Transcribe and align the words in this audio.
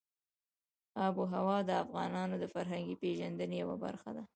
آب 1.05 1.15
وهوا 1.21 1.57
د 1.67 1.71
افغانانو 1.83 2.35
د 2.39 2.45
فرهنګي 2.53 2.95
پیژندنې 3.01 3.55
یوه 3.63 3.75
برخه 3.85 4.09
ده. 4.17 4.23